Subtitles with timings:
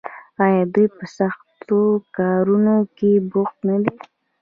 [0.45, 1.81] آیا دوی په سختو
[2.17, 3.95] کارونو کې بوخت نه دي؟